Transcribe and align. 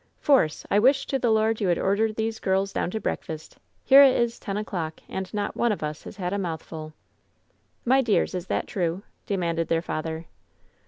"Force! 0.17 0.65
I 0.71 0.79
wish 0.79 1.05
to 1.05 1.19
the 1.19 1.29
Lord 1.29 1.61
you 1.61 1.67
would 1.67 1.77
order 1.77 2.11
these 2.11 2.39
girls 2.39 2.73
down 2.73 2.89
to 2.89 2.99
breakfast! 2.99 3.59
Here 3.85 4.01
it 4.03 4.15
is 4.15 4.39
ten 4.39 4.57
o'clock 4.57 4.99
and 5.07 5.31
not 5.31 5.55
one 5.55 5.71
of 5.71 5.83
us 5.83 6.05
has 6.05 6.17
had 6.17 6.33
a 6.33 6.39
mouthful.'' 6.39 6.93
"My 7.85 8.01
dears, 8.01 8.33
is 8.33 8.47
that 8.47 8.65
true?" 8.65 9.03
demanded 9.27 9.67
their 9.67 9.83
father. 9.83 10.25